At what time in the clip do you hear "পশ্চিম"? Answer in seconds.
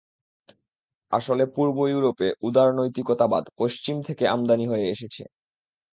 3.57-3.95